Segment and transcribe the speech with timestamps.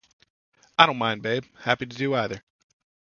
[0.79, 1.45] I don't mind, babe.
[1.59, 2.41] Happy to do either.